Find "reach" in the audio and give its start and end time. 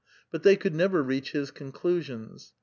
1.03-1.33